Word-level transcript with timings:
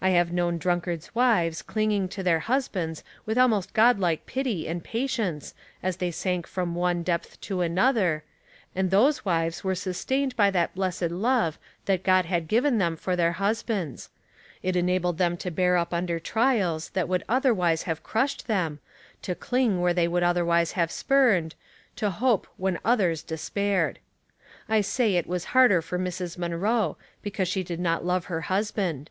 I 0.00 0.08
have 0.08 0.32
known 0.32 0.58
drunkards' 0.58 1.14
wives 1.14 1.62
clinging 1.62 2.08
to 2.08 2.24
their 2.24 2.40
husbands 2.40 3.04
with 3.24 3.38
almost 3.38 3.72
Godlike 3.72 4.26
pity 4.26 4.66
and 4.66 4.82
patience 4.82 5.54
as 5.80 5.98
they 5.98 6.10
sank 6.10 6.48
from 6.48 6.74
one 6.74 7.04
depth 7.04 7.40
to 7.42 7.60
another, 7.60 8.24
and 8.74 8.90
those 8.90 9.24
wives 9.24 9.62
wer^ 9.62 9.78
sustained 9.78 10.34
by 10.34 10.50
that 10.50 10.74
Itlessed 10.74 11.10
love 11.12 11.56
that 11.84 12.02
God 12.02 12.24
had 12.24 12.48
given 12.48 12.78
them 12.78 12.96
for 12.96 13.14
their 13.14 13.34
husljands; 13.34 14.08
it 14.60 14.74
enabled 14.74 15.18
them 15.18 15.36
to 15.36 15.52
beai 15.52 15.80
up 15.80 15.94
under 15.94 16.18
trials 16.18 16.88
that 16.90 17.08
would 17.08 17.22
otherwise 17.28 17.84
have 17.84 18.02
crushed 18.02 18.48
them, 18.48 18.80
to 19.22 19.36
cling 19.36 19.80
where 19.80 19.94
they 19.94 20.08
would 20.08 20.24
otherwise 20.24 20.72
havt 20.72 20.90
spurned, 20.90 21.54
to 21.94 22.10
hope 22.10 22.48
when 22.56 22.80
others 22.84 23.22
despaired. 23.22 24.00
I 24.68 24.80
saj 24.80 25.12
it 25.14 25.28
was 25.28 25.44
harder 25.54 25.80
for 25.80 25.96
Mrs. 25.96 26.36
Munroe 26.36 26.96
because 27.22 27.46
she 27.46 27.62
did 27.62 27.78
not 27.78 28.04
love 28.04 28.24
her 28.24 28.40
husband. 28.40 29.10